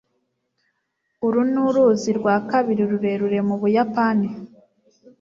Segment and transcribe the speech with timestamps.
[1.27, 4.27] uru ni uruzi rwa kabiri rurerure mu buyapani